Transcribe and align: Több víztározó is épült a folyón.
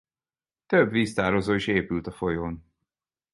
Több 0.65 0.89
víztározó 0.91 1.53
is 1.53 1.67
épült 1.67 2.07
a 2.07 2.11
folyón. 2.11 2.63